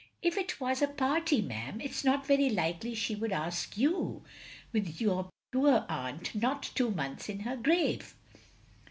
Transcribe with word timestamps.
"If 0.23 0.35
it 0.35 0.59
was 0.59 0.81
a 0.81 0.87
party, 0.87 1.43
ma'am, 1.43 1.79
it 1.79 1.93
's 1.93 2.03
not 2.03 2.25
very 2.25 2.49
likely 2.49 2.95
she 2.95 3.13
Would 3.13 3.31
ask 3.31 3.77
you, 3.77 4.23
with 4.73 4.99
your 4.99 5.29
poor 5.53 5.85
aunt 5.87 6.33
not 6.33 6.63
two 6.73 6.89
months 6.89 7.29
in 7.29 7.41
her 7.41 7.55
grave." 7.55 8.15